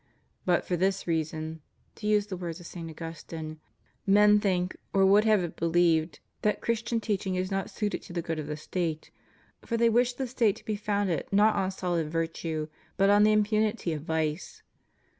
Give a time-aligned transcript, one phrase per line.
[0.47, 1.61] "But for this reason,"
[1.93, 2.89] to use the words of St.
[2.89, 3.59] Augustine,
[4.07, 8.23] "men think, or would have it believed, that Christian teaching is not suited to the
[8.23, 9.11] good of the State;
[9.63, 12.67] for they wish the State to be founded not on solid virtue,
[12.97, 14.63] but on the im punity of vice."